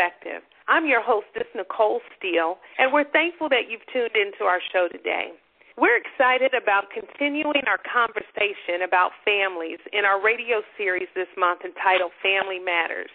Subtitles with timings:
[0.00, 0.40] Perspective.
[0.66, 5.36] I'm your hostess, Nicole Steele, and we're thankful that you've tuned into our show today.
[5.76, 12.16] We're excited about continuing our conversation about families in our radio series this month entitled
[12.24, 13.12] Family Matters.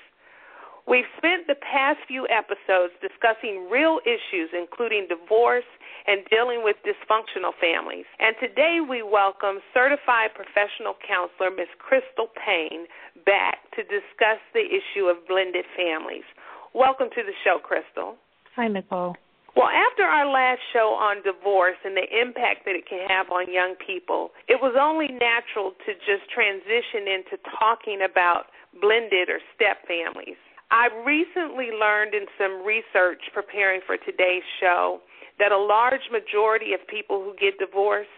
[0.86, 5.66] We've spent the past few episodes discussing real issues, including divorce
[6.06, 8.06] and dealing with dysfunctional families.
[8.22, 11.74] And today we welcome certified professional counselor Ms.
[11.82, 12.86] Chrystol Payne
[13.26, 16.30] back to discuss the issue of blended families.
[16.76, 18.20] Welcome to the show, Chrystol.
[18.60, 19.16] Hi, Nicole.
[19.56, 23.48] Well, after our last show on divorce and the impact that it can have on
[23.48, 28.52] young people, it was only natural to just transition into talking about
[28.84, 30.36] blended or step families.
[30.68, 35.00] I recently learned in some research preparing for today's show
[35.40, 38.12] that a large majority of people who get divorced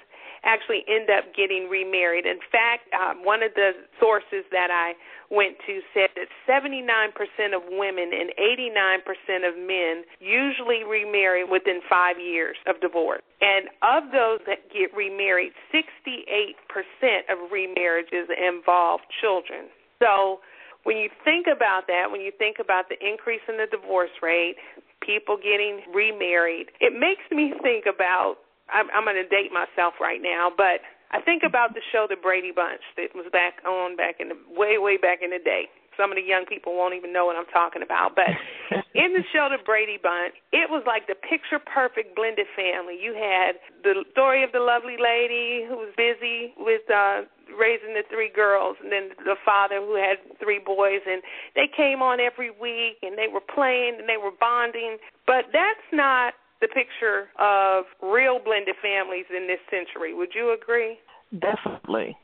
[0.47, 2.25] actually end up getting remarried.
[2.25, 4.95] In fact, um, one of the sources that I
[5.29, 7.11] went to said that 79%
[7.51, 13.21] of women and 89% of men usually remarry within five years of divorce.
[13.43, 16.55] And of those that get remarried, 68%
[17.27, 19.67] of remarriages involve children.
[19.99, 20.39] So
[20.87, 24.55] when you think about that, when you think about the increase in the divorce rate,
[25.03, 28.37] people getting remarried, it makes me think about
[28.69, 32.19] I'm, I'm going to date myself right now, but I think about the show The
[32.19, 35.71] Brady Bunch that was back on back in the way way back in the day.
[35.95, 38.29] Some of the young people won't even know what I'm talking about, but
[38.93, 42.99] in the show The Brady Bunch, it was like the picture perfect blended family.
[43.01, 48.03] You had the story of the lovely lady who was busy with uh raising the
[48.11, 51.23] three girls and then the father who had three boys and
[51.55, 55.87] they came on every week and they were playing and they were bonding but that's
[55.93, 60.13] not the picture of real blended families in this century.
[60.13, 60.97] Would you agree?
[61.31, 62.17] Definitely.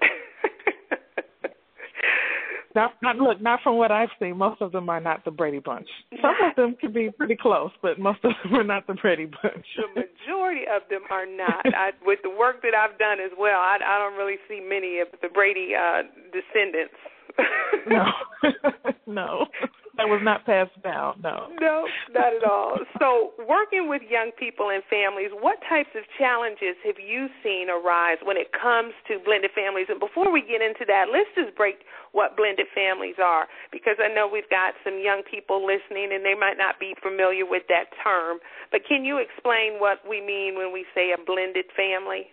[2.74, 4.36] not, not look, not from what I've seen.
[4.36, 5.88] Most of them are not the Brady Bunch.
[6.20, 9.26] Some of them can be pretty close, but most of them are not the Brady
[9.26, 9.66] Bunch.
[9.76, 11.64] the majority of them are not.
[11.66, 15.00] I, with the work that I've done as well, I, I don't really see many
[15.00, 16.94] of the Brady uh, descendants.
[17.88, 18.04] no,
[19.06, 19.46] no
[19.98, 21.18] that was not passed down.
[21.20, 21.50] No.
[21.60, 22.78] No, not at all.
[23.02, 28.22] so, working with young people and families, what types of challenges have you seen arise
[28.22, 29.90] when it comes to blended families?
[29.90, 31.82] And before we get into that, let's just break
[32.14, 36.38] what blended families are because I know we've got some young people listening and they
[36.38, 38.38] might not be familiar with that term.
[38.70, 42.30] But can you explain what we mean when we say a blended family?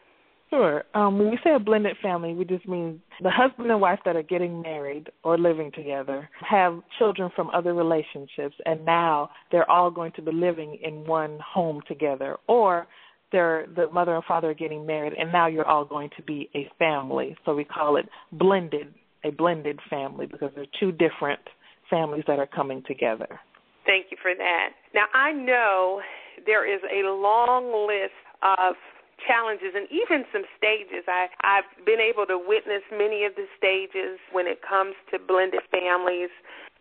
[0.51, 0.83] Sure.
[0.93, 4.15] Um, when we say a blended family, we just mean the husband and wife that
[4.15, 9.89] are getting married or living together have children from other relationships, and now they're all
[9.89, 12.87] going to be living in one home together, or
[13.31, 16.49] they're the mother and father are getting married, and now you're all going to be
[16.53, 17.35] a family.
[17.43, 21.41] So we call it blended, a blended family, because they're two different
[21.89, 23.39] families that are coming together.
[23.85, 24.69] Thank you for that.
[24.93, 26.01] Now I know
[26.45, 28.13] there is a long list
[28.43, 28.75] of
[29.23, 31.07] challenges and even some stages.
[31.07, 35.63] I, I've been able to witness many of the stages when it comes to blended
[35.71, 36.29] families.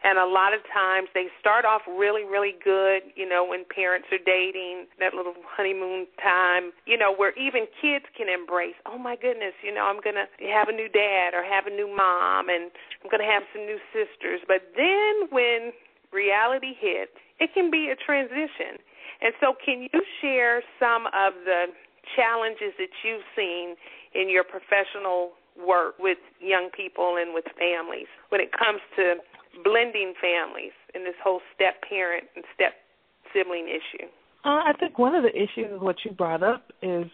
[0.04, 4.04] And a lot of times they start off really, really good, you know, when parents
[4.12, 9.16] are dating, that little honeymoon time, you know, where even kids can embrace, oh my
[9.16, 12.52] goodness, you know, I'm going to have a new dad or have a new mom
[12.52, 12.68] and
[13.00, 14.44] I'm going to have some new sisters.
[14.44, 15.72] But then when
[16.12, 18.76] reality hits, it can be a transition.
[19.24, 21.72] And so, can you share some of the
[22.16, 23.76] challenges that you've seen
[24.14, 29.16] in your professional work with young people and with families when it comes to
[29.62, 32.74] blending families and this whole step parent and step
[33.32, 34.06] sibling issue?
[34.44, 37.06] Uh, I think one of the issues, what you brought up, is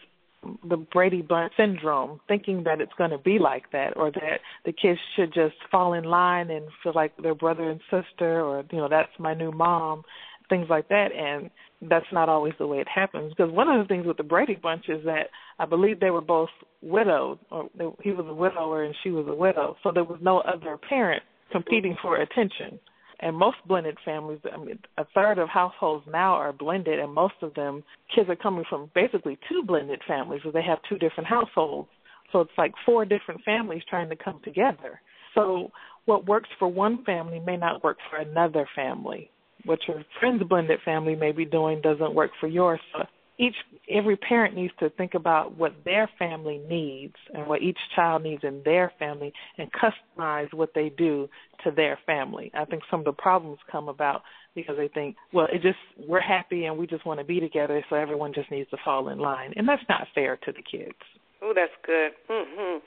[0.69, 4.73] the Brady Bunch syndrome, thinking that it's going to be like that, or that the
[4.73, 8.79] kids should just fall in line and feel like their brother and sister, or you
[8.79, 10.03] know, that's my new mom,
[10.49, 11.13] things like that.
[11.13, 11.51] And
[11.83, 13.33] that's not always the way it happens.
[13.35, 15.29] Because one of the things with the Brady Bunch is that
[15.59, 16.51] I believe they were both
[16.83, 20.19] widowed, or they, he was a widower and she was a widow, so there was
[20.21, 22.79] no other parent competing for attention.
[23.23, 27.35] And most blended families, I mean, a third of households now are blended, and most
[27.43, 27.83] of them
[28.15, 31.89] kids are coming from basically two blended families where they have two different households.
[32.33, 35.01] So it's like four different families trying to come together.
[35.35, 35.71] So
[36.07, 39.31] what works for one family may not work for another family.
[39.65, 42.81] What your friend's blended family may be doing doesn't work for yours.
[42.93, 43.05] So
[43.41, 43.55] each
[43.91, 48.45] every parent needs to think about what their family needs and what each child needs
[48.45, 51.29] in their family and customize what they do
[51.65, 52.51] to their family.
[52.55, 54.23] I think some of the problems come about
[54.55, 57.83] because they think, well, it just we're happy and we just want to be together,
[57.89, 60.99] so everyone just needs to fall in line, and that's not fair to the kids.
[61.43, 62.13] Oh, that's good.
[62.29, 62.83] Mhm.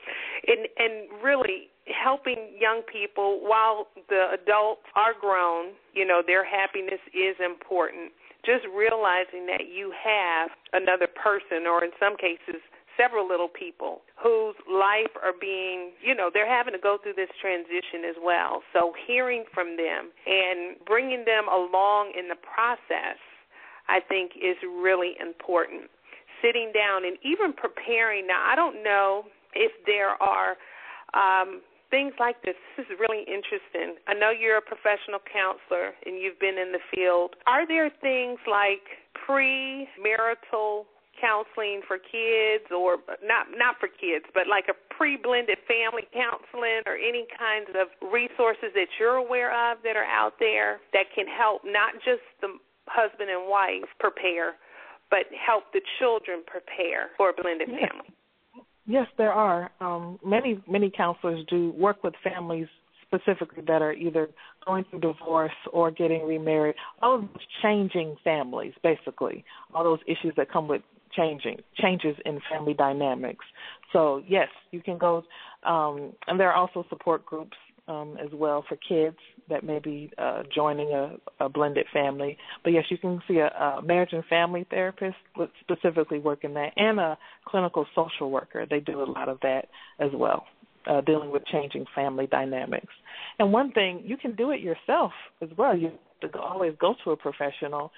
[0.46, 7.00] And and really helping young people while the adults are grown, you know, their happiness
[7.12, 8.12] is important.
[8.44, 12.60] Just realizing that you have another person or in some cases
[12.96, 17.30] several little people whose life are being, you know, they're having to go through this
[17.40, 18.62] transition as well.
[18.72, 23.18] So hearing from them and bringing them along in the process
[23.88, 25.90] I think is really important
[26.42, 28.26] sitting down and even preparing.
[28.26, 30.56] Now, I don't know if there are
[31.14, 31.60] um,
[31.94, 32.58] things like this.
[32.74, 33.94] This is really interesting.
[34.10, 37.38] I know you're a professional counselor and you've been in the field.
[37.46, 38.82] Are there things like
[39.14, 46.82] pre-marital counseling for kids or not not for kids but like a pre-blended family counseling
[46.90, 51.30] or any kinds of resources that you're aware of that are out there that can
[51.30, 52.50] help not just the
[52.90, 54.58] husband and wife prepare
[55.06, 58.10] but help the children prepare for a blended family.
[58.86, 59.70] Yes, there are.
[59.80, 62.68] Um, many many counselors do work with families
[63.06, 64.28] specifically that are either
[64.66, 66.74] going through divorce or getting remarried.
[67.00, 70.82] All of those changing families, basically, all those issues that come with
[71.16, 73.44] changing changes in family dynamics.
[73.92, 75.22] So yes, you can go,
[75.64, 77.56] um, and there are also support groups
[77.88, 79.16] um, as well for kids
[79.48, 82.36] that may be uh, joining a, a blended family.
[82.62, 85.16] But yes, you can see a, a marriage and family therapist
[85.60, 88.66] specifically work in that, and a clinical social worker.
[88.68, 89.66] They do a lot of that
[89.98, 90.44] as well,
[90.86, 92.92] uh, dealing with changing family dynamics.
[93.38, 95.76] And one thing you can do it yourself as well.
[95.76, 95.92] You
[96.22, 97.92] have to always go to a professional.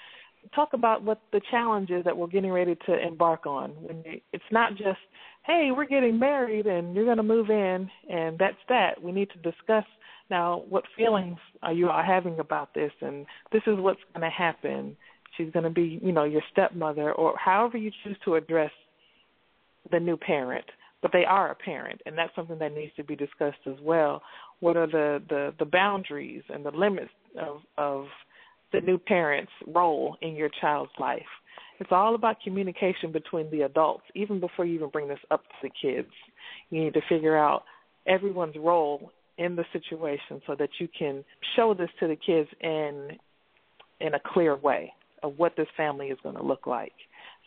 [0.54, 3.70] Talk about what the challenges that we're getting ready to embark on.
[3.70, 4.98] When it's not just
[5.46, 9.02] hey, we're getting married and you're going to move in, and that's that.
[9.02, 9.84] We need to discuss
[10.28, 14.36] now what feelings are you are having about this, and this is what's going to
[14.36, 14.96] happen.
[15.36, 18.72] She's going to be, you know, your stepmother, or however you choose to address
[19.92, 20.64] the new parent.
[21.02, 24.22] But they are a parent, and that's something that needs to be discussed as well.
[24.60, 28.06] What are the the, the boundaries and the limits of of
[28.72, 31.20] the new parent's role in your child's life?
[31.78, 35.68] It's all about communication between the adults, even before you even bring this up to
[35.68, 36.08] the kids.
[36.70, 37.64] You need to figure out
[38.06, 41.24] everyone's role in the situation so that you can
[41.54, 43.18] show this to the kids in
[44.00, 44.92] in a clear way
[45.22, 46.92] of what this family is going to look like.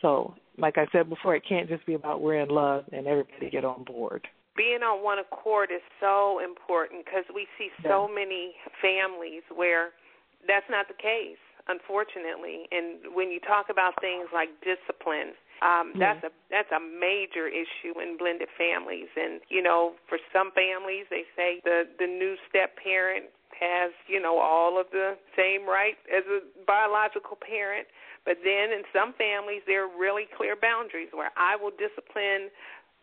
[0.01, 3.49] So, like I said before, it can't just be about we're in love and everybody
[3.49, 4.27] get on board.
[4.57, 8.15] Being on one accord is so important because we see so yeah.
[8.15, 9.89] many families where
[10.47, 11.37] that's not the case
[11.69, 12.65] unfortunately.
[12.73, 16.01] And when you talk about things like discipline, um, mm-hmm.
[16.01, 19.07] that's a that's a major issue in blended families.
[19.15, 24.19] And you know, for some families, they say the the new step parent has you
[24.19, 27.87] know all of the same rights as a biological parent.
[28.25, 32.51] But then in some families, there are really clear boundaries where I will discipline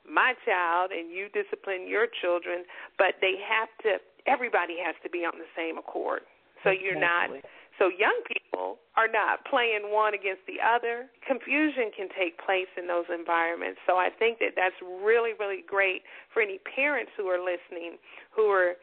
[0.05, 2.65] my child and you discipline your children,
[2.99, 4.03] but they have to.
[4.27, 6.27] Everybody has to be on the same accord.
[6.65, 7.31] So you're not
[7.79, 11.09] so young people are not playing one against the other.
[11.27, 13.81] Confusion can take place in those environments.
[13.87, 16.03] So I think that that's really, really great
[16.33, 18.01] for any parents who are listening
[18.33, 18.75] who are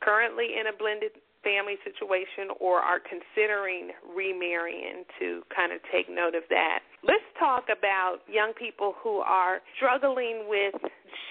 [0.00, 6.34] currently in a blended family situation or are considering remarrying to kind of take note
[6.34, 6.80] of that.
[7.02, 10.74] Let's talk about young people who are struggling with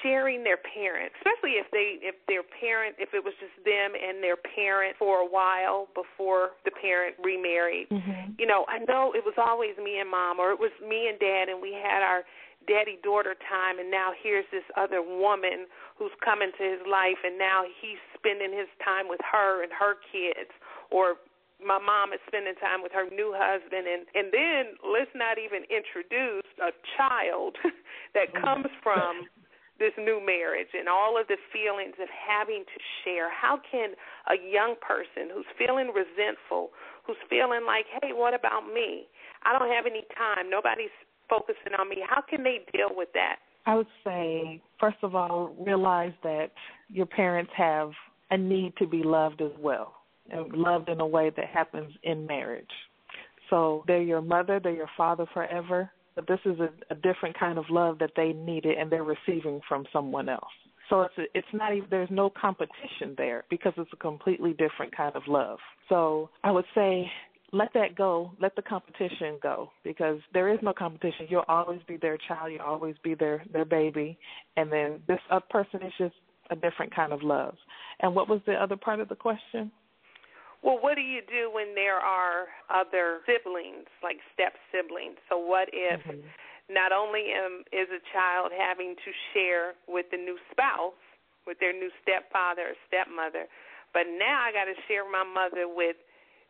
[0.02, 4.24] sharing their parents, especially if they if their parent if it was just them and
[4.24, 7.90] their parent for a while before the parent remarried.
[7.90, 8.38] Mm-hmm.
[8.38, 11.20] You know, I know it was always me and mom or it was me and
[11.20, 12.24] dad and we had our
[12.68, 15.66] daddy daughter time and now here's this other woman
[15.98, 19.98] who's come into his life and now he's spending his time with her and her
[20.14, 20.54] kids
[20.94, 21.18] or
[21.58, 25.66] my mom is spending time with her new husband and and then let's not even
[25.74, 27.58] introduce a child
[28.18, 29.26] that comes from
[29.82, 33.98] this new marriage and all of the feelings of having to share how can
[34.30, 36.70] a young person who's feeling resentful
[37.02, 39.10] who's feeling like hey what about me
[39.42, 40.94] i don't have any time nobody's
[41.32, 41.98] focusing on me.
[42.08, 43.38] How can they deal with that?
[43.66, 46.52] I would say, first of all, realize that
[46.90, 47.92] your parents have
[48.30, 49.94] a need to be loved as well,
[50.30, 52.70] and loved in a way that happens in marriage.
[53.50, 55.90] So they're your mother, they're your father forever,
[56.22, 59.62] but this is a, a different kind of love that they needed and they're receiving
[59.68, 60.44] from someone else.
[60.90, 64.96] So it's a, it's not even there's no competition there because it's a completely different
[64.96, 65.60] kind of love.
[65.90, 67.10] So I would say
[67.54, 71.28] let that go, let the competition go because there is no competition.
[71.30, 74.18] You'll always be their child, you'll always be their their baby,
[74.58, 76.16] and then this other person is just
[76.50, 77.56] a different kind of love.
[78.02, 79.72] And what was the other part of the question?
[80.62, 85.18] Well, what do you do when there are other siblings, like step siblings?
[85.28, 86.22] So, what if mm-hmm.
[86.70, 90.98] not only am, is a child having to share with the new spouse,
[91.50, 93.50] with their new stepfather or stepmother,
[93.94, 95.98] but now I got to share my mother with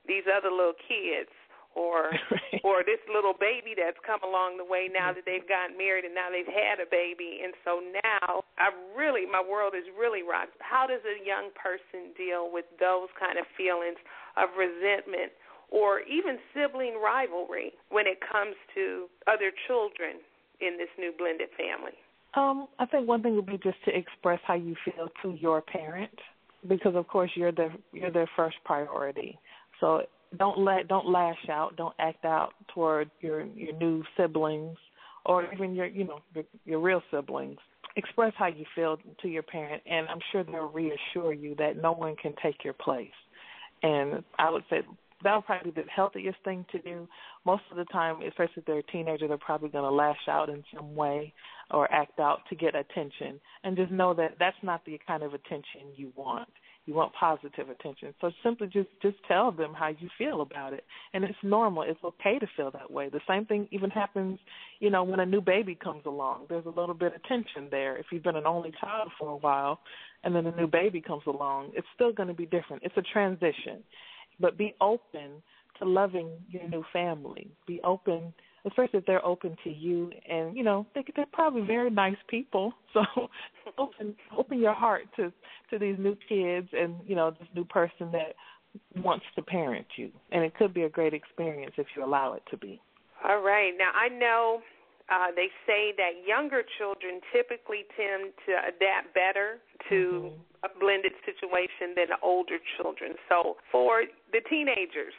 [0.05, 1.31] these other little kids
[1.75, 2.61] or right.
[2.63, 6.15] or this little baby that's come along the way now that they've gotten married and
[6.15, 10.55] now they've had a baby and so now I really my world is really rocked.
[10.59, 13.99] How does a young person deal with those kind of feelings
[14.35, 15.31] of resentment
[15.71, 20.19] or even sibling rivalry when it comes to other children
[20.59, 21.95] in this new blended family?
[22.33, 25.61] Um, I think one thing would be just to express how you feel to your
[25.61, 26.17] parent
[26.67, 29.37] because of course you're the you're their first priority.
[29.79, 30.03] So
[30.38, 34.77] don't let don't lash out, don't act out toward your your new siblings
[35.25, 37.57] or even your you know your, your real siblings.
[37.97, 41.91] Express how you feel to your parent, and I'm sure they'll reassure you that no
[41.91, 43.09] one can take your place.
[43.83, 44.81] And I would say
[45.23, 47.07] that'll probably be the healthiest thing to do.
[47.45, 50.50] Most of the time, especially if they're a teenager, they're probably going to lash out
[50.50, 51.33] in some way
[51.71, 53.39] or act out to get attention.
[53.63, 56.47] And just know that that's not the kind of attention you want
[56.85, 58.13] you want positive attention.
[58.21, 60.83] So simply just just tell them how you feel about it.
[61.13, 61.83] And it's normal.
[61.83, 63.09] It's okay to feel that way.
[63.09, 64.39] The same thing even happens,
[64.79, 66.45] you know, when a new baby comes along.
[66.50, 67.97] There's a little bit of tension there.
[67.97, 69.79] If you've been an only child for a while
[70.23, 72.83] and then a new baby comes along, it's still going to be different.
[72.83, 73.83] It's a transition.
[74.39, 75.43] But be open
[75.79, 77.51] to loving your new family.
[77.67, 78.33] Be open
[78.65, 82.73] especially if they're open to you and you know they they're probably very nice people
[82.93, 83.01] so
[84.01, 85.31] open open your heart to
[85.70, 88.36] to these new kids and you know this new person that
[89.03, 92.43] wants to parent you and it could be a great experience if you allow it
[92.50, 92.81] to be
[93.27, 94.62] all right now i know
[95.10, 100.63] uh, they say that younger children typically tend to adapt better to mm-hmm.
[100.63, 103.20] a blended situation than older children.
[103.27, 105.12] So for the teenagers,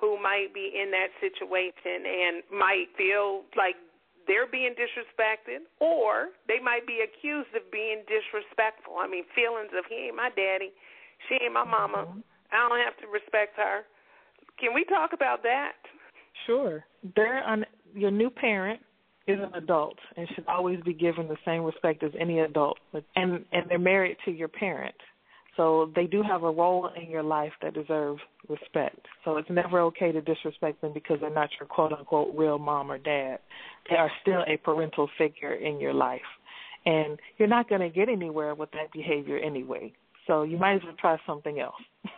[0.00, 3.76] who might be in that situation and might feel like
[4.26, 8.98] they're being disrespected or they might be accused of being disrespectful.
[8.98, 10.70] I mean, feelings of he ain't my daddy,
[11.28, 12.06] she ain't my mama.
[12.08, 12.20] Mm-hmm.
[12.52, 13.82] I don't have to respect her.
[14.58, 15.72] Can we talk about that?
[16.46, 16.84] Sure.
[17.14, 17.64] They're on
[17.94, 18.80] your new parent
[19.26, 22.78] is an adult and should always be given the same respect as any adult.
[23.16, 24.94] And and they're married to your parent.
[25.56, 28.98] So they do have a role in your life that deserves respect.
[29.24, 32.90] So it's never okay to disrespect them because they're not your quote unquote real mom
[32.90, 33.38] or dad.
[33.88, 36.20] They are still a parental figure in your life.
[36.84, 39.92] And you're not going to get anywhere with that behavior anyway.
[40.26, 41.74] So you might as well try something else.
[42.04, 42.10] you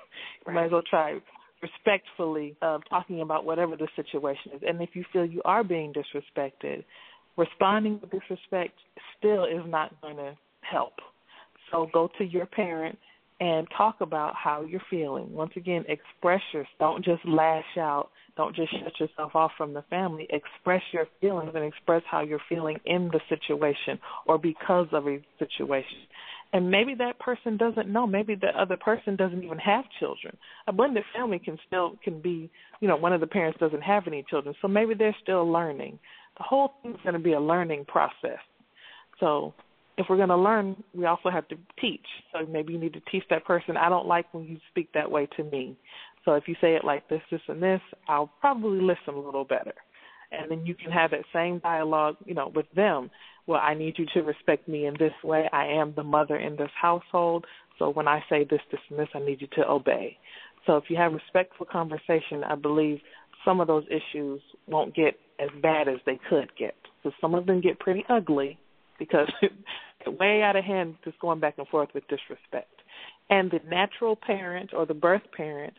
[0.46, 0.54] right.
[0.54, 1.18] might as well try
[1.62, 4.62] respectfully uh, talking about whatever the situation is.
[4.66, 6.84] And if you feel you are being disrespected,
[7.36, 8.74] responding with disrespect
[9.16, 10.94] still is not going to help.
[11.70, 12.98] So go to your parent
[13.40, 15.32] and talk about how you're feeling.
[15.32, 16.68] Once again, express yourself.
[16.78, 18.10] Don't just lash out.
[18.36, 20.26] Don't just shut yourself off from the family.
[20.30, 25.18] Express your feelings and express how you're feeling in the situation or because of a
[25.38, 25.98] situation.
[26.52, 28.06] And maybe that person doesn't know.
[28.06, 30.36] Maybe the other person doesn't even have children.
[30.66, 34.06] A blended family can still can be, you know, one of the parents doesn't have
[34.06, 35.98] any children, so maybe they're still learning.
[36.38, 38.38] The whole thing's going to be a learning process.
[39.20, 39.52] So
[39.98, 42.06] if we're going to learn, we also have to teach.
[42.32, 45.10] So maybe you need to teach that person, I don't like when you speak that
[45.10, 45.76] way to me.
[46.24, 49.44] So if you say it like this, this, and this, I'll probably listen a little
[49.44, 49.74] better.
[50.30, 53.10] And then you can have that same dialogue, you know, with them.
[53.46, 55.48] Well, I need you to respect me in this way.
[55.52, 57.46] I am the mother in this household.
[57.78, 60.18] So when I say this, this, and this, I need you to obey.
[60.66, 62.98] So if you have respectful conversation, I believe
[63.44, 66.74] some of those issues won't get as bad as they could get.
[67.02, 68.58] So some of them get pretty ugly
[68.98, 69.32] because
[70.10, 72.72] way out of hand just going back and forth with disrespect.
[73.30, 75.74] And the natural parent or the birth parent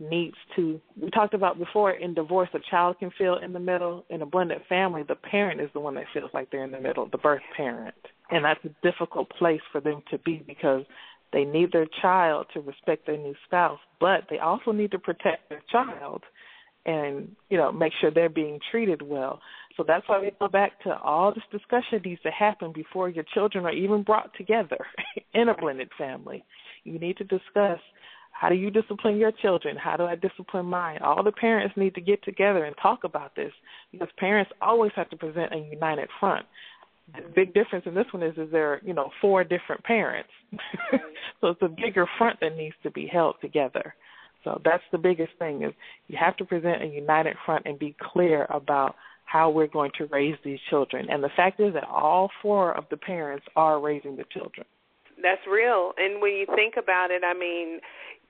[0.00, 4.04] needs to we talked about before in divorce a child can feel in the middle.
[4.10, 6.80] In a blended family the parent is the one that feels like they're in the
[6.80, 7.94] middle the birth parent.
[8.30, 10.84] And that's a difficult place for them to be because
[11.32, 15.48] they need their child to respect their new spouse but they also need to protect
[15.48, 16.22] their child
[16.86, 19.40] and you know make sure they're being treated well
[19.76, 23.24] so that's why we go back to all this discussion needs to happen before your
[23.34, 24.78] children are even brought together
[25.34, 26.44] in a blended family.
[26.84, 27.80] You need to discuss
[28.30, 29.76] how do you discipline your children?
[29.76, 30.98] How do I discipline mine?
[31.02, 33.52] All the parents need to get together and talk about this
[33.92, 36.44] because parents always have to present a united front.
[37.14, 40.30] The big difference in this one is is there, you know, four different parents.
[41.40, 43.94] so it's a bigger front that needs to be held together.
[44.42, 45.72] So that's the biggest thing is
[46.08, 50.06] you have to present a united front and be clear about how we're going to
[50.06, 51.06] raise these children.
[51.10, 54.66] And the fact is that all four of the parents are raising the children.
[55.22, 55.92] That's real.
[55.96, 57.80] And when you think about it, I mean,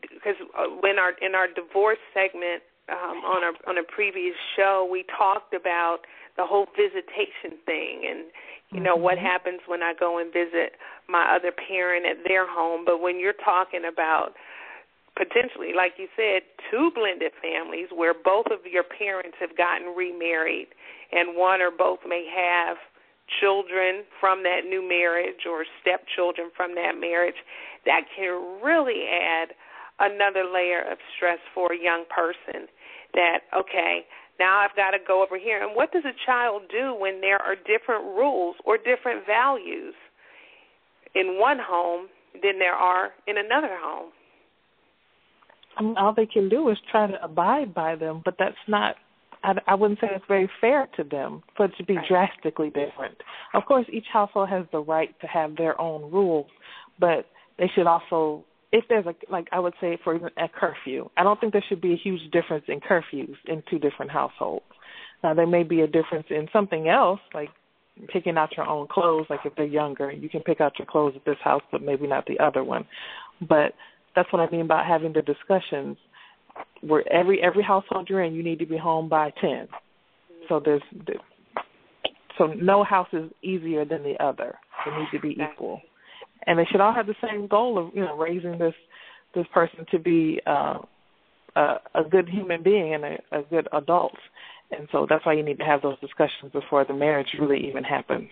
[0.02, 4.86] because uh, when our in our divorce segment um, on our on a previous show,
[4.90, 6.00] we talked about
[6.36, 8.26] the whole visitation thing and
[8.70, 9.04] you know mm-hmm.
[9.04, 10.76] what happens when I go and visit
[11.08, 12.84] my other parent at their home.
[12.84, 14.34] But when you're talking about
[15.16, 20.68] potentially, like you said, two blended families where both of your parents have gotten remarried
[21.12, 22.76] and one or both may have
[23.40, 27.40] children from that new marriage or stepchildren from that marriage,
[27.86, 29.54] that can really add
[30.00, 32.66] another layer of stress for a young person
[33.14, 34.04] that, okay,
[34.38, 35.62] now I've got to go over here.
[35.62, 39.94] And what does a child do when there are different rules or different values
[41.14, 42.08] in one home
[42.42, 44.10] than there are in another home?
[45.76, 48.96] I mean, all they can do is try to abide by them, but that's not.
[49.42, 52.08] I, I wouldn't say it's very fair to them for it to be right.
[52.08, 53.16] drastically different.
[53.52, 56.46] Of course, each household has the right to have their own rules,
[56.98, 57.26] but
[57.58, 61.40] they should also if there's a like I would say for a curfew, I don't
[61.40, 64.64] think there should be a huge difference in curfews in two different households.
[65.22, 67.50] Now there may be a difference in something else, like
[68.12, 69.26] picking out your own clothes.
[69.30, 72.08] Like if they're younger, you can pick out your clothes at this house, but maybe
[72.08, 72.84] not the other one.
[73.40, 73.74] But
[74.14, 75.96] that's what I mean about having the discussions.
[76.82, 79.68] Where every every household you're in, you need to be home by ten.
[80.48, 80.82] So there's
[82.38, 84.56] so no house is easier than the other.
[84.84, 85.80] They need to be equal
[86.46, 88.74] and they should all have the same goal of you know raising this
[89.34, 90.78] this person to be uh,
[91.56, 94.16] a, a good human being and a, a good adult.
[94.70, 97.82] And so that's why you need to have those discussions before the marriage really even
[97.82, 98.28] happens.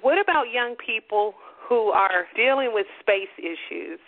[0.00, 1.34] What about young people
[1.68, 4.00] who are dealing with space issues?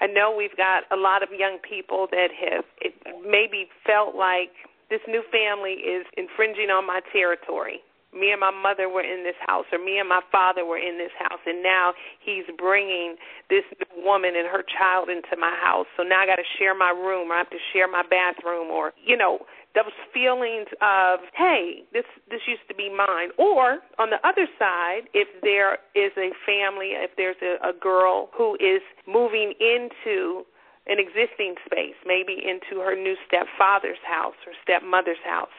[0.00, 4.50] I know we've got a lot of young people that have it maybe felt like
[4.88, 7.80] this new family is infringing on my territory.
[8.10, 10.98] Me and my mother were in this house or me and my father were in
[10.98, 13.14] this house and now he's bringing
[13.48, 13.62] this
[14.02, 15.86] woman and her child into my house.
[15.96, 18.66] So now i got to share my room or i have to share my bathroom
[18.66, 23.30] or you know those feelings of hey this this used to be mine.
[23.38, 28.30] Or on the other side if there is a family if there's a, a girl
[28.36, 30.44] who is moving into
[30.86, 35.54] an existing space maybe into her new stepfather's house or stepmother's house.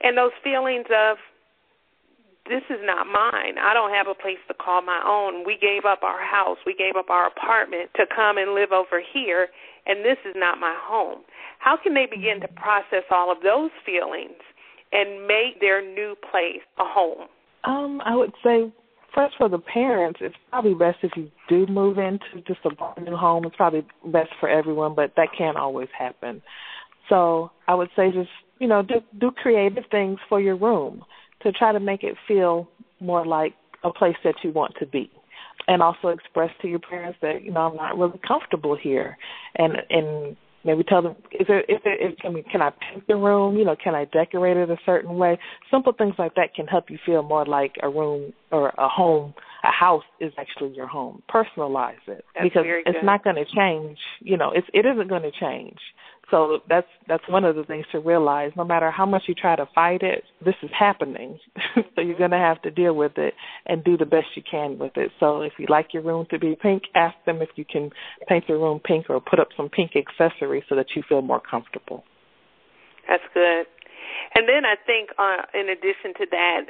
[0.00, 1.16] And those feelings of
[2.48, 3.58] this is not mine.
[3.60, 5.44] I don't have a place to call my own.
[5.46, 9.00] We gave up our house, we gave up our apartment to come and live over
[9.00, 9.48] here,
[9.86, 11.20] and this is not my home.
[11.58, 14.40] How can they begin to process all of those feelings
[14.92, 17.28] and make their new place a home?
[17.64, 18.72] Um, I would say
[19.14, 23.16] first for the parents, it's probably best if you do move into just a new
[23.16, 23.44] home.
[23.44, 26.40] It's probably best for everyone, but that can't always happen.
[27.08, 31.04] So I would say just you know do do creative things for your room
[31.42, 32.68] to try to make it feel
[33.00, 35.10] more like a place that you want to be.
[35.66, 39.16] And also express to your parents that you know I'm not really comfortable here.
[39.56, 43.06] And and maybe tell them is there if there is I mean can I paint
[43.06, 43.56] the room?
[43.56, 45.38] You know can I decorate it a certain way?
[45.70, 49.34] Simple things like that can help you feel more like a room or a home
[49.64, 51.20] a house is actually your home.
[51.28, 52.24] Personalize it.
[52.34, 55.78] That's because it's not going to change you know it's it isn't going to change
[56.30, 58.52] so that's that's one of the things to realize.
[58.56, 61.38] No matter how much you try to fight it, this is happening.
[61.74, 63.34] so you're going to have to deal with it
[63.66, 65.10] and do the best you can with it.
[65.20, 67.90] So if you like your room to be pink, ask them if you can
[68.28, 71.40] paint the room pink or put up some pink accessories so that you feel more
[71.40, 72.04] comfortable.
[73.08, 73.66] That's good.
[74.34, 76.60] And then I think, uh, in addition to that,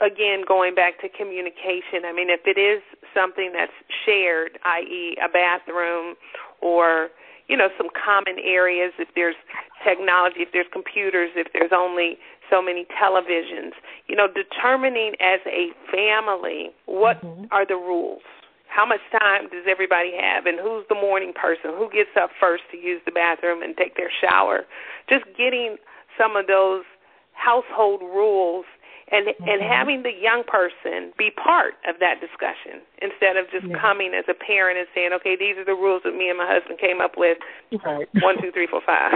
[0.00, 2.82] again going back to communication i mean if it is
[3.14, 3.72] something that's
[4.04, 5.16] shared i.e.
[5.22, 6.14] a bathroom
[6.60, 7.08] or
[7.52, 9.36] you know some common areas if there's
[9.84, 12.16] technology if there's computers if there's only
[12.48, 13.76] so many televisions.
[14.08, 17.44] You know determining as a family what mm-hmm.
[17.52, 18.24] are the rules.
[18.68, 21.76] How much time does everybody have and who's the morning person?
[21.76, 24.64] Who gets up first to use the bathroom and take their shower?
[25.10, 25.76] Just getting
[26.16, 26.84] some of those
[27.32, 28.64] household rules
[29.12, 29.44] and mm-hmm.
[29.44, 33.78] and having the young person be part of that discussion instead of just yeah.
[33.78, 36.48] coming as a parent and saying, okay, these are the rules that me and my
[36.48, 37.36] husband came up with.
[37.84, 38.08] Right.
[38.24, 39.12] One, two, three, four, five.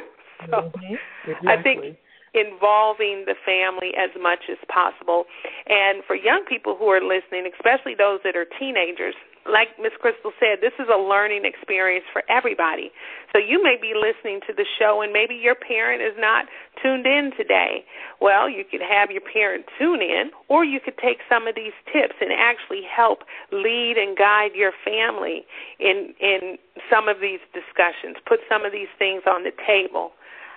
[0.48, 0.94] so mm-hmm.
[1.26, 1.50] exactly.
[1.50, 1.98] I think
[2.32, 5.26] involving the family as much as possible.
[5.66, 9.18] And for young people who are listening, especially those that are teenagers,
[9.52, 12.90] like Miss Chrystol said, this is a learning experience for everybody.
[13.32, 16.46] So you may be listening to the show and maybe your parent is not
[16.82, 17.84] tuned in today.
[18.20, 21.74] Well, you could have your parent tune in or you could take some of these
[21.92, 23.20] tips and actually help
[23.52, 25.44] lead and guide your family
[25.78, 26.58] in in
[26.88, 28.16] some of these discussions.
[28.26, 30.12] Put some of these things on the table.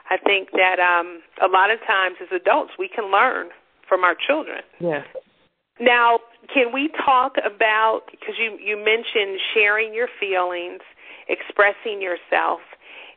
[0.09, 3.49] I think that um a lot of times as adults we can learn
[3.87, 4.61] from our children.
[4.79, 5.05] Yes.
[5.79, 6.19] Now,
[6.53, 10.81] can we talk about because you you mentioned sharing your feelings,
[11.27, 12.59] expressing yourself,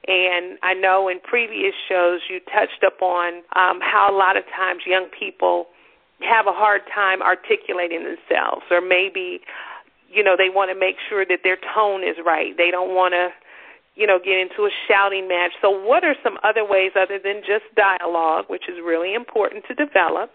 [0.06, 4.82] and I know in previous shows you touched upon um, how a lot of times
[4.86, 5.66] young people
[6.20, 9.40] have a hard time articulating themselves, or maybe
[10.08, 12.56] you know they want to make sure that their tone is right.
[12.56, 13.28] They don't want to
[13.96, 15.52] you know get into a shouting match.
[15.60, 19.74] So, what are some other ways other than just dialogue, which is really important to
[19.74, 20.30] develop?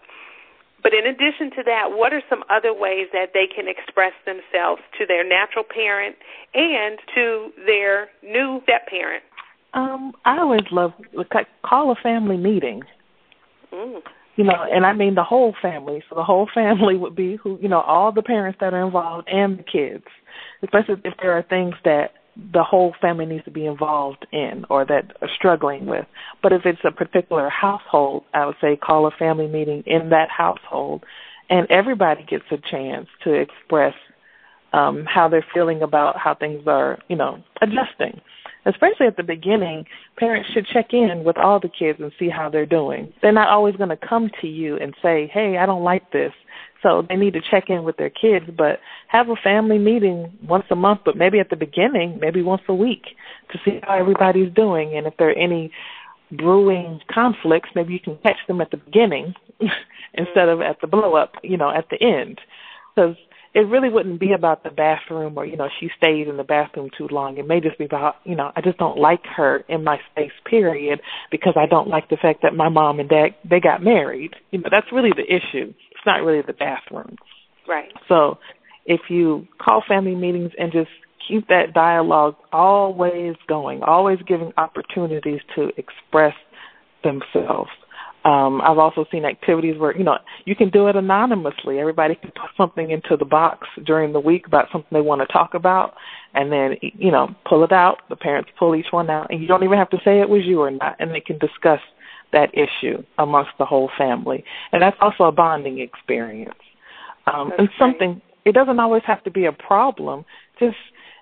[0.82, 4.82] But in addition to that, what are some other ways that they can express themselves
[4.98, 6.16] to their natural parent
[6.54, 9.22] and to their new step parent?
[9.74, 10.92] Um, I always love
[11.64, 12.82] call a family meeting.
[13.72, 14.00] Mm.
[14.36, 16.02] You know, and I mean the whole family.
[16.08, 19.28] So the whole family would be who you know all the parents that are involved
[19.28, 20.04] and the kids,
[20.62, 22.12] especially if there are things that
[22.52, 26.06] the whole family needs to be involved in or that are struggling with.
[26.42, 30.30] But if it's a particular household, I would say call a family meeting in that
[30.30, 31.04] household
[31.50, 33.94] and everybody gets a chance to express
[34.72, 38.20] um how they're feeling about how things are, you know, adjusting.
[38.64, 39.84] Especially at the beginning,
[40.16, 43.12] parents should check in with all the kids and see how they're doing.
[43.20, 46.32] They're not always going to come to you and say, "Hey, I don't like this."
[46.82, 50.64] So they need to check in with their kids, but have a family meeting once
[50.70, 53.04] a month, but maybe at the beginning, maybe once a week
[53.52, 54.96] to see how everybody's doing.
[54.96, 55.70] And if there are any
[56.32, 59.34] brewing conflicts, maybe you can catch them at the beginning
[60.14, 62.40] instead of at the blow up, you know, at the end.
[62.94, 63.16] Because
[63.54, 66.90] it really wouldn't be about the bathroom or, you know, she stays in the bathroom
[66.96, 67.36] too long.
[67.36, 70.32] It may just be about, you know, I just don't like her in my space,
[70.48, 74.34] period, because I don't like the fact that my mom and dad, they got married.
[74.50, 77.16] You know, that's really the issue it's not really the bathroom.
[77.68, 77.92] Right.
[78.08, 78.38] So
[78.86, 80.90] if you call family meetings and just
[81.28, 86.34] keep that dialogue always going, always giving opportunities to express
[87.04, 87.70] themselves.
[88.24, 91.80] Um, I've also seen activities where, you know, you can do it anonymously.
[91.80, 95.26] Everybody can put something into the box during the week about something they want to
[95.26, 95.94] talk about
[96.34, 97.98] and then, you know, pull it out.
[98.08, 100.42] The parents pull each one out and you don't even have to say it was
[100.44, 101.80] you or not and they can discuss
[102.32, 104.44] that issue amongst the whole family.
[104.70, 106.54] And that's also a bonding experience.
[107.26, 110.24] Um, and something, it doesn't always have to be a problem.
[110.58, 110.76] Just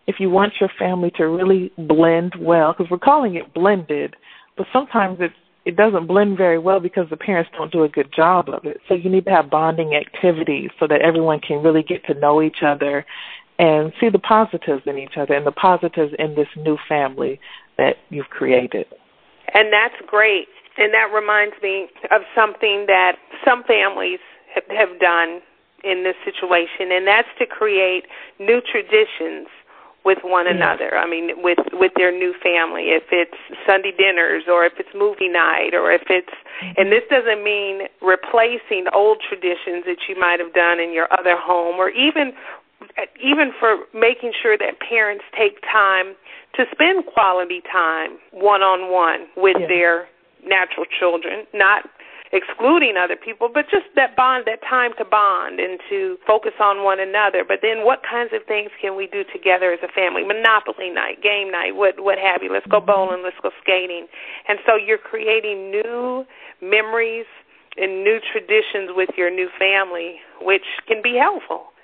[0.06, 4.16] if you want your family to really blend well, because we're calling it blended,
[4.56, 8.12] but sometimes it's it doesn't blend very well because the parents don't do a good
[8.12, 8.80] job of it.
[8.88, 12.40] So you need to have bonding activities so that everyone can really get to know
[12.40, 13.04] each other
[13.58, 17.38] and see the positives in each other and the positives in this new family
[17.76, 18.86] that you've created.
[19.52, 20.48] And that's great.
[20.78, 24.20] And that reminds me of something that some families
[24.70, 25.40] have done
[25.84, 28.04] in this situation, and that's to create
[28.38, 29.48] new traditions
[30.04, 30.56] with one mm-hmm.
[30.56, 30.96] another.
[30.96, 32.90] I mean, with with their new family.
[32.96, 33.36] If it's
[33.66, 36.32] Sunday dinners, or if it's movie night, or if it's,
[36.76, 41.36] and this doesn't mean replacing old traditions that you might have done in your other
[41.36, 42.32] home, or even
[43.22, 46.14] even for making sure that parents take time
[46.56, 49.68] to spend quality time one on one with yeah.
[49.68, 50.08] their
[50.44, 51.84] natural children, not
[52.32, 56.84] excluding other people, but just that bond, that time to bond and to focus on
[56.84, 57.42] one another.
[57.46, 60.22] But then what kinds of things can we do together as a family?
[60.22, 62.52] Monopoly night, game night, what what have you.
[62.52, 64.06] Let's go bowling, let's go skating.
[64.48, 66.24] And so you're creating new
[66.62, 67.26] memories
[67.76, 71.74] and new traditions with your new family, which can be helpful,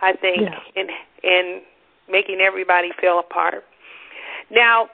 [0.00, 0.60] I think, yeah.
[0.76, 0.88] in
[1.22, 1.60] in
[2.08, 3.64] making everybody feel a part.
[4.50, 4.88] Now,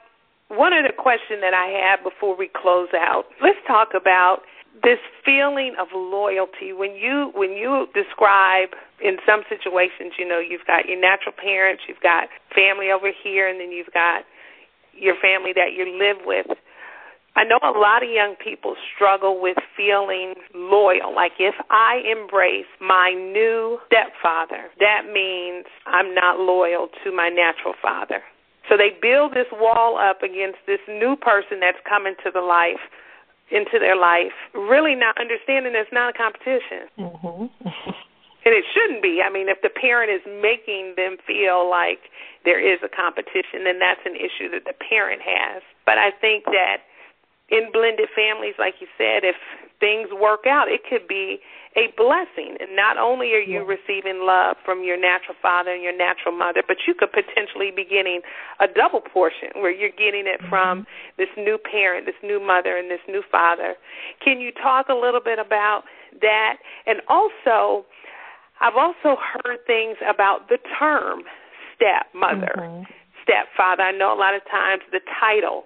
[0.49, 3.25] one other question that I have before we close out.
[3.41, 4.41] Let's talk about
[4.83, 8.69] this feeling of loyalty when you when you describe
[9.03, 13.47] in some situations, you know, you've got your natural parents, you've got family over here
[13.47, 14.23] and then you've got
[14.93, 16.57] your family that you live with.
[17.35, 21.13] I know a lot of young people struggle with feeling loyal.
[21.13, 27.75] Like if I embrace my new stepfather, that means I'm not loyal to my natural
[27.79, 28.21] father.
[28.67, 32.81] So they build this wall up against this new person that's coming to the life
[33.51, 36.91] into their life, really not understanding it's not a competition.
[36.99, 37.47] Mm-hmm.
[38.47, 39.19] and it shouldn't be.
[39.19, 42.11] I mean, if the parent is making them feel like
[42.45, 45.63] there is a competition, then that's an issue that the parent has.
[45.85, 46.87] But I think that
[47.49, 49.35] in blended families, like you said, if
[49.79, 51.39] things work out, it could be
[51.77, 52.57] a blessing.
[52.59, 53.75] And not only are you yeah.
[53.77, 57.85] receiving love from your natural father and your natural mother, but you could potentially be
[57.85, 58.21] getting
[58.59, 61.15] a double portion where you're getting it from mm-hmm.
[61.17, 63.75] this new parent, this new mother, and this new father.
[64.23, 65.83] Can you talk a little bit about
[66.21, 66.57] that?
[66.85, 67.85] And also,
[68.59, 71.21] I've also heard things about the term
[71.75, 72.83] stepmother, mm-hmm.
[73.21, 73.83] stepfather.
[73.83, 75.65] I know a lot of times the title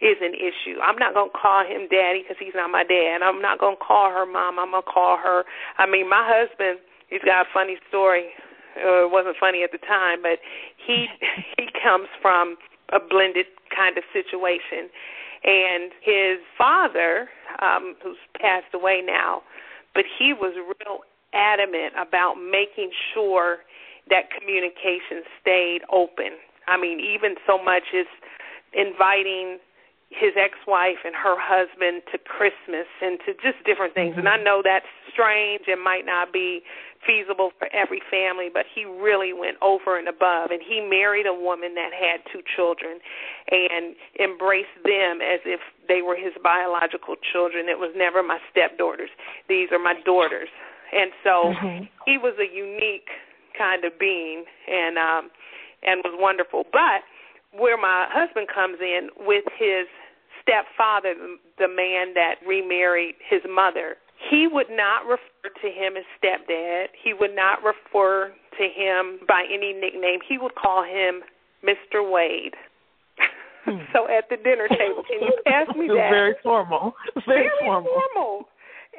[0.00, 0.78] is an issue.
[0.78, 3.18] I'm not going to call him daddy because he's not my dad.
[3.22, 4.58] I'm not going to call her mom.
[4.58, 5.42] I'm going to call her.
[5.76, 6.78] I mean, my husband,
[7.10, 8.30] he's got a funny story.
[8.78, 10.38] Uh, it wasn't funny at the time, but
[10.78, 11.06] he
[11.58, 12.56] he comes from
[12.94, 14.88] a blended kind of situation,
[15.42, 17.28] and his father,
[17.60, 19.42] um, who's passed away now,
[19.94, 21.00] but he was real
[21.34, 23.58] adamant about making sure
[24.08, 26.38] that communication stayed open.
[26.66, 28.06] I mean, even so much as
[28.72, 29.58] inviting
[30.10, 34.16] his ex-wife and her husband to Christmas and to just different things.
[34.16, 34.24] Mm-hmm.
[34.24, 36.64] And I know that's strange and might not be
[37.04, 40.50] feasible for every family, but he really went over and above.
[40.50, 43.04] And he married a woman that had two children
[43.52, 47.68] and embraced them as if they were his biological children.
[47.68, 49.12] It was never my stepdaughters.
[49.48, 50.48] These are my daughters.
[50.88, 51.84] And so mm-hmm.
[52.08, 53.12] he was a unique
[53.56, 55.30] kind of being and um
[55.82, 56.64] and was wonderful.
[56.72, 57.04] But
[57.52, 59.86] where my husband comes in with his
[60.48, 61.14] stepfather,
[61.58, 63.96] the man that remarried his mother,
[64.30, 66.86] he would not refer to him as stepdad.
[66.96, 70.20] He would not refer to him by any nickname.
[70.26, 71.22] He would call him
[71.62, 72.02] Mr.
[72.02, 72.54] Wade.
[73.64, 73.78] Hmm.
[73.92, 76.10] so at the dinner table, can you pass me that?
[76.10, 76.94] Very formal.
[77.26, 77.92] Very, Very formal.
[77.92, 78.48] formal.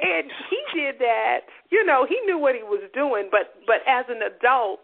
[0.01, 1.41] And he did that.
[1.71, 4.79] You know, he knew what he was doing, but but as an adult,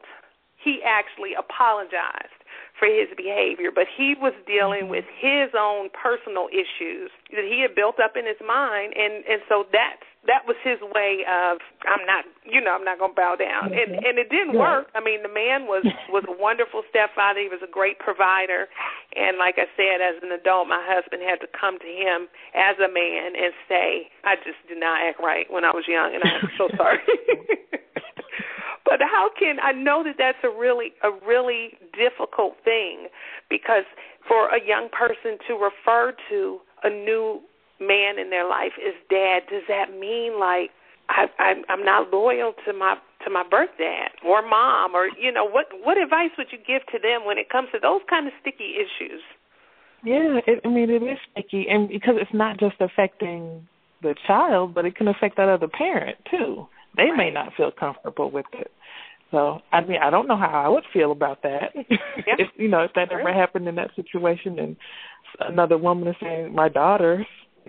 [0.61, 2.35] he actually apologized
[2.77, 4.99] for his behavior, but he was dealing mm-hmm.
[4.99, 9.39] with his own personal issues that he had built up in his mind, and and
[9.47, 13.19] so that's that was his way of I'm not you know I'm not going to
[13.19, 14.05] bow down, and mm-hmm.
[14.05, 14.91] and it didn't work.
[14.91, 17.39] I mean, the man was was a wonderful stepfather.
[17.39, 18.67] He was a great provider,
[19.15, 22.75] and like I said, as an adult, my husband had to come to him as
[22.83, 26.23] a man and say, I just did not act right when I was young, and
[26.27, 26.99] I'm so sorry.
[28.85, 33.07] but how can I know that that's a really a really difficult thing
[33.49, 33.85] because
[34.27, 37.41] for a young person to refer to a new
[37.79, 40.71] man in their life as dad, does that mean like
[41.09, 45.31] I, I I'm not loyal to my to my birth dad or mom or you
[45.31, 48.27] know what what advice would you give to them when it comes to those kind
[48.27, 49.21] of sticky issues?
[50.03, 53.67] Yeah, it, I mean it is sticky, and because it's not just affecting
[54.01, 57.17] the child, but it can affect that other parent too they right.
[57.17, 58.71] may not feel comfortable with it.
[59.35, 61.73] So I mean, I don't know how I would feel about that.
[61.75, 61.97] Yeah.
[62.39, 64.77] if you know, if that ever happened in that situation, and
[65.41, 67.25] another woman is saying, "My daughter,"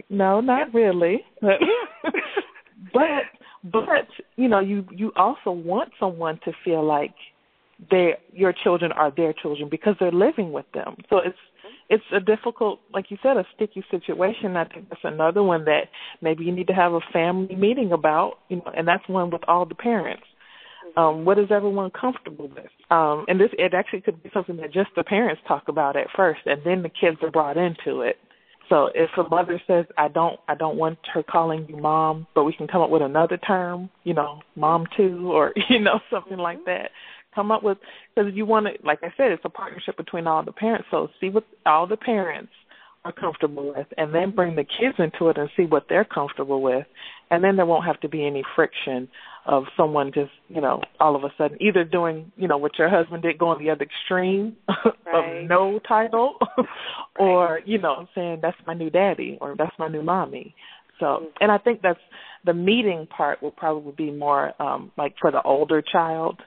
[0.08, 0.78] no, not yeah.
[0.78, 1.24] really.
[1.40, 1.58] But,
[2.92, 7.14] but but you know, you you also want someone to feel like
[7.90, 10.94] they your children are their children because they're living with them.
[11.10, 11.36] So it's
[11.88, 14.56] it's a difficult, like you said, a sticky situation.
[14.56, 15.88] I think that's another one that
[16.22, 19.42] maybe you need to have a family meeting about, you know, and that's one with
[19.48, 20.22] all the parents.
[20.96, 22.70] Um, what is everyone comfortable with?
[22.90, 26.06] Um, and this it actually could be something that just the parents talk about at
[26.16, 28.16] first, and then the kids are brought into it.
[28.68, 32.44] So if a mother says, "I don't, I don't want her calling you mom," but
[32.44, 36.38] we can come up with another term, you know, mom too, or you know, something
[36.38, 36.90] like that
[37.36, 37.76] come up with
[38.14, 41.08] because you want to like i said it's a partnership between all the parents so
[41.20, 42.50] see what all the parents
[43.04, 46.60] are comfortable with and then bring the kids into it and see what they're comfortable
[46.60, 46.86] with
[47.30, 49.08] and then there won't have to be any friction
[49.46, 52.88] of someone just you know all of a sudden either doing you know what your
[52.88, 55.42] husband did going the other extreme right.
[55.42, 56.34] of no title
[57.18, 60.54] or you know saying that's my new daddy or that's my new mommy
[60.98, 61.24] so mm-hmm.
[61.40, 62.00] and i think that's
[62.44, 66.40] the meeting part will probably be more um like for the older child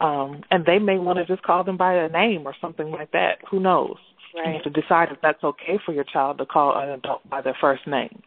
[0.00, 3.12] um, and they may want to just call them by a name or something like
[3.12, 3.38] that.
[3.50, 3.96] Who knows?
[4.34, 4.46] Right.
[4.46, 7.40] You have to decide if that's okay for your child to call an adult by
[7.40, 8.22] their first name.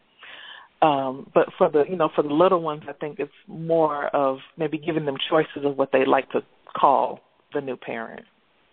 [0.82, 4.38] Um, but for the you know for the little ones, I think it's more of
[4.58, 6.40] maybe giving them choices of what they like to
[6.76, 7.20] call
[7.54, 8.24] the new parent.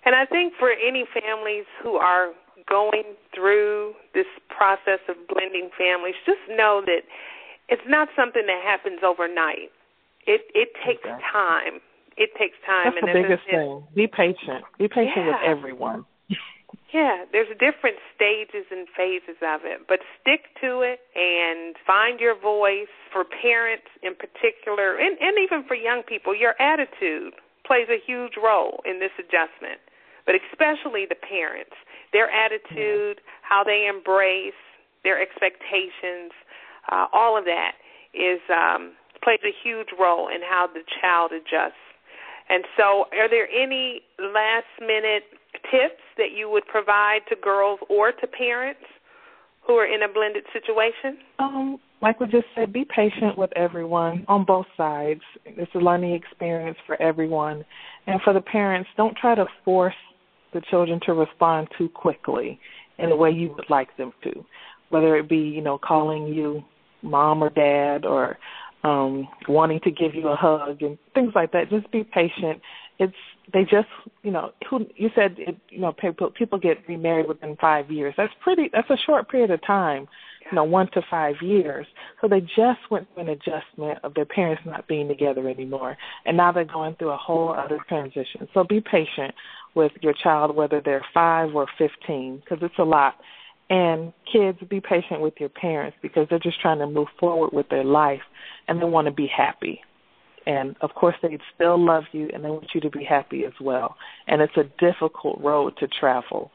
[0.06, 2.32] And I think for any families who are
[2.68, 7.02] going through this process of blending families, just know that
[7.68, 9.70] it's not something that happens overnight.
[10.26, 11.22] It it takes okay.
[11.32, 11.82] time
[12.20, 12.92] it takes time.
[12.92, 13.84] That's and the biggest thing.
[13.96, 14.68] Be patient.
[14.78, 15.28] Be patient yeah.
[15.28, 16.06] with everyone.
[16.94, 22.40] Yeah, there's different stages and phases of it, but stick to it and find your
[22.40, 22.90] voice.
[23.14, 27.34] For parents in particular, and, and even for young people, your attitude
[27.66, 29.82] plays a huge role in this adjustment.
[30.30, 31.74] But especially the parents,
[32.14, 34.58] their attitude, how they embrace
[35.04, 36.30] their expectations,
[36.92, 37.74] uh, all of that
[38.14, 41.82] is um, plays a huge role in how the child adjusts.
[42.50, 45.26] And so, are there any last minute
[45.72, 48.82] tips that you would provide to girls or to parents
[49.66, 51.20] who are in a blended situation?
[51.38, 55.22] Um, like we just said, be patient with everyone on both sides.
[55.46, 57.66] It's a learning experience for everyone.
[58.08, 59.94] And for the parents, don't try to force
[60.54, 62.60] the children to respond too quickly
[62.98, 64.44] in the way you would like them to,
[64.90, 66.64] whether it be, you know, calling you
[67.02, 68.38] mom or dad or
[68.84, 71.70] um wanting to give you a hug and things like that.
[71.70, 72.62] Just be patient.
[72.98, 73.14] It's
[73.54, 73.88] they just
[74.24, 78.14] you know who you said it, you know people people get remarried within five years.
[78.18, 78.70] That's pretty.
[78.72, 80.08] That's a short period of time.
[80.52, 81.86] You know, one to five years.
[82.22, 86.38] So they just went through an adjustment of their parents not being together anymore, and
[86.38, 88.48] now they're going through a whole other transition.
[88.54, 89.34] So be patient
[89.76, 93.16] with your child, whether they're five or fifteen, because it's a lot.
[93.70, 97.70] And kids, be patient with your parents because they're just trying to move forward with
[97.70, 98.22] their life
[98.68, 99.82] and they want to be happy.
[100.50, 103.54] And of course, they still love you and they want you to be happy as
[103.62, 103.96] well.
[104.28, 106.50] And it's a difficult road to travel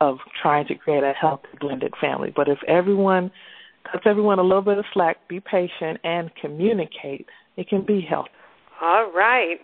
[0.00, 2.32] of trying to create a healthy blended family.
[2.34, 3.30] But if everyone
[3.92, 7.26] cuts everyone a little bit of slack, be patient, and communicate,
[7.58, 8.30] it can be healthy.
[8.80, 9.58] All right.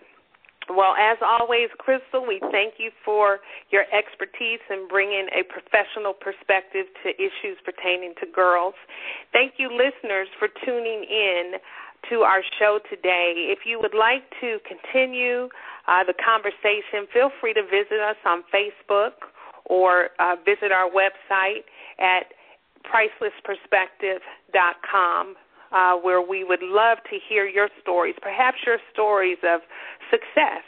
[0.69, 3.39] Well, as always, Chrystol, we thank you for
[3.71, 8.75] your expertise in bringing a professional perspective to issues pertaining to girls.
[9.33, 11.53] Thank you, listeners, for tuning in
[12.09, 13.51] to our show today.
[13.51, 15.49] If you would like to continue
[15.87, 19.13] uh, the conversation, feel free to visit us on Facebook
[19.65, 21.63] or uh, visit our website
[21.99, 22.33] at
[22.83, 25.35] pricelessperspective.com
[25.71, 29.61] uh, where we would love to hear your stories, perhaps your stories of
[30.11, 30.63] success,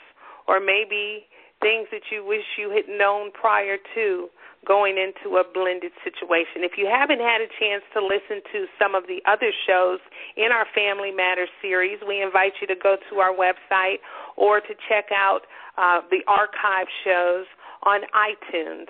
[0.48, 1.28] or maybe
[1.62, 4.30] things that you wish you had known prior to
[4.66, 6.66] going into a blended situation.
[6.66, 10.00] If you haven't had a chance to listen to some of the other shows
[10.36, 14.02] in our Family Matters series, we invite you to go to our website
[14.36, 15.48] or to check out
[15.78, 17.46] uh, the archive shows
[17.84, 18.90] on iTunes.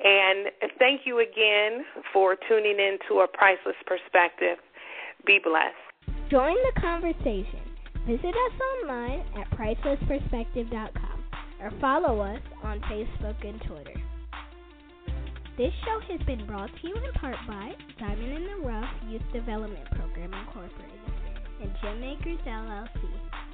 [0.00, 4.58] And thank you again for tuning in to A Priceless Perspective.
[5.26, 5.74] Be blessed.
[6.30, 7.66] Join the conversation.
[8.06, 11.24] Visit us online at pricelessperspective.com
[11.60, 14.00] or follow us on Facebook and Twitter.
[15.56, 19.22] This show has been brought to you in part by Diamond in the Rough Youth
[19.32, 21.00] Development Program Incorporated
[21.62, 23.45] and Gem Makers LLC.